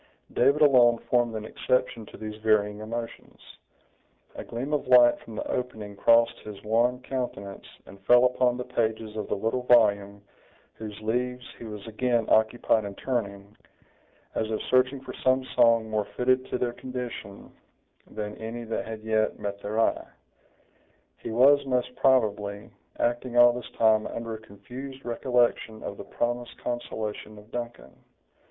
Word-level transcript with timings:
David 0.33 0.63
alone 0.63 0.97
formed 1.11 1.35
an 1.35 1.45
exception 1.45 2.07
to 2.07 2.17
these 2.17 2.41
varying 2.41 2.79
emotions. 2.79 3.39
A 4.33 4.43
gleam 4.43 4.73
of 4.73 4.87
light 4.87 5.19
from 5.19 5.35
the 5.35 5.47
opening 5.47 5.95
crossed 5.95 6.39
his 6.39 6.59
wan 6.63 7.03
countenance, 7.03 7.67
and 7.85 8.01
fell 8.07 8.25
upon 8.25 8.57
the 8.57 8.63
pages 8.63 9.15
of 9.15 9.27
the 9.27 9.35
little 9.35 9.61
volume, 9.61 10.23
whose 10.73 10.99
leaves 11.01 11.45
he 11.59 11.65
was 11.65 11.85
again 11.85 12.25
occupied 12.29 12.83
in 12.83 12.95
turning, 12.95 13.55
as 14.33 14.49
if 14.49 14.59
searching 14.71 15.01
for 15.01 15.13
some 15.13 15.45
song 15.53 15.87
more 15.87 16.05
fitted 16.17 16.47
to 16.47 16.57
their 16.57 16.73
condition 16.73 17.51
than 18.09 18.35
any 18.37 18.63
that 18.63 18.87
had 18.87 19.01
yet 19.03 19.37
met 19.37 19.61
their 19.61 19.79
eye. 19.79 20.07
He 21.19 21.29
was, 21.29 21.63
most 21.67 21.95
probably, 21.95 22.71
acting 22.97 23.37
all 23.37 23.53
this 23.53 23.69
time 23.77 24.07
under 24.07 24.33
a 24.33 24.41
confused 24.41 25.05
recollection 25.05 25.83
of 25.83 25.97
the 25.97 26.03
promised 26.05 26.57
consolation 26.57 27.37
of 27.37 27.51
Duncan. 27.51 27.93